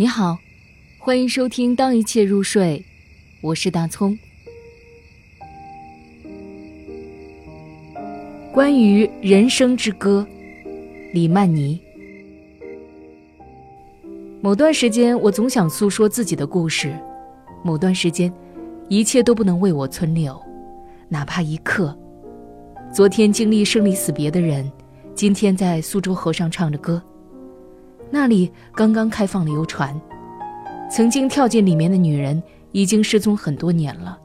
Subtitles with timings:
[0.00, 0.38] 你好，
[0.96, 2.78] 欢迎收听《当一切入睡》，
[3.40, 4.16] 我是大葱。
[8.52, 10.24] 关于人生之歌，
[11.12, 11.80] 李曼妮。
[14.40, 16.90] 某段时间，我总想诉说自己的故事；
[17.64, 18.32] 某段时间，
[18.88, 20.40] 一切都不能为我存留，
[21.08, 21.92] 哪怕一刻。
[22.94, 24.70] 昨天经历生离死别的人，
[25.16, 27.02] 今天在苏州河上唱着歌。
[28.10, 29.94] 那里刚刚开放了游船，
[30.90, 34.18] 曾经跳进里面的女人已经失踪很多年了。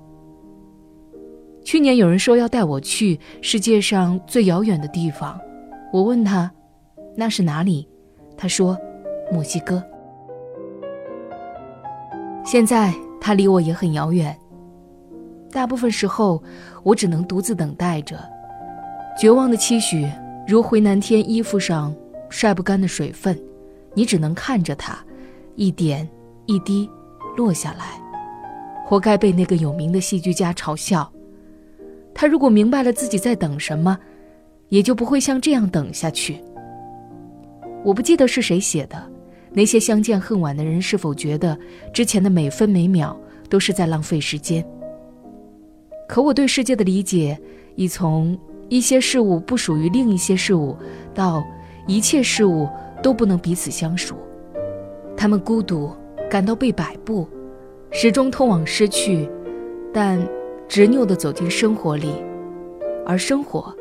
[1.63, 5.39] 去年有人说要带我去世界上最遥远的地方，
[5.91, 6.51] 我问他
[7.15, 7.87] 那是哪里，
[8.37, 8.77] 他说
[9.31, 9.83] 墨西哥。
[12.45, 14.37] 现在他离我也很遥远，
[15.51, 16.43] 大部分时候
[16.83, 18.17] 我只能独自等待着，
[19.17, 20.05] 绝望的期许
[20.45, 21.95] 如回南天衣服上
[22.29, 23.37] 晒不干的水分。
[23.93, 24.97] 你只能看着它，
[25.55, 26.07] 一点
[26.45, 26.89] 一滴
[27.37, 28.01] 落下来，
[28.85, 31.11] 活该被那个有名的戏剧家嘲笑。
[32.13, 33.97] 他如果明白了自己在等什么，
[34.69, 36.39] 也就不会像这样等下去。
[37.83, 39.03] 我不记得是谁写的，
[39.51, 41.57] 那些相见恨晚的人是否觉得
[41.93, 44.65] 之前的每分每秒都是在浪费时间？
[46.07, 47.37] 可我对世界的理解，
[47.75, 48.37] 已从
[48.69, 50.77] 一些事物不属于另一些事物，
[51.13, 51.43] 到
[51.87, 52.67] 一切事物。
[53.03, 54.15] 都不能彼此相熟，
[55.15, 55.91] 他们孤独，
[56.29, 57.27] 感到被摆布，
[57.91, 59.29] 始终通往失去，
[59.93, 60.17] 但
[60.69, 62.13] 执拗地走进生活里，
[63.05, 63.71] 而生活，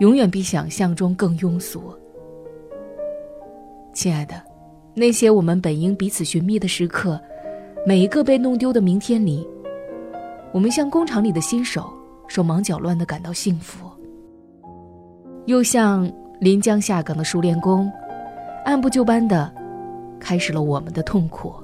[0.00, 1.80] 永远比想象中更庸俗。
[3.94, 4.34] 亲爱的，
[4.92, 7.18] 那些我们本应彼此寻觅的时刻，
[7.86, 9.46] 每一个被弄丢的明天里，
[10.52, 11.88] 我们像工厂里的新手，
[12.26, 13.88] 手忙脚乱地感到幸福，
[15.46, 17.90] 又像临江下岗的熟练工。
[18.68, 19.50] 按部就班的，
[20.20, 21.54] 开始了我们的痛苦。